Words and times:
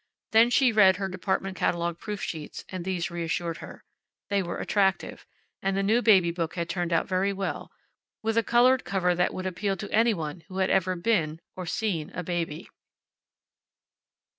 Then 0.31 0.49
she 0.49 0.71
read 0.71 0.95
her 0.95 1.07
department 1.07 1.55
catalogue 1.55 1.99
proof 1.99 2.23
sheets, 2.23 2.65
and 2.69 2.83
these 2.83 3.11
reassured 3.11 3.57
her. 3.57 3.83
They 4.29 4.41
were 4.41 4.57
attractive. 4.57 5.27
And 5.61 5.77
the 5.77 5.83
new 5.83 6.01
baby 6.01 6.31
book 6.31 6.55
had 6.55 6.67
turned 6.67 6.91
out 6.91 7.07
very 7.07 7.31
well, 7.31 7.71
with 8.23 8.35
a 8.35 8.41
colored 8.41 8.83
cover 8.83 9.13
that 9.13 9.31
would 9.31 9.45
appeal 9.45 9.77
to 9.77 9.91
any 9.93 10.15
one 10.15 10.39
who 10.47 10.57
had 10.57 10.71
ever 10.71 10.95
been 10.95 11.39
or 11.55 11.67
seen 11.67 12.09
a 12.15 12.23
baby. 12.23 12.67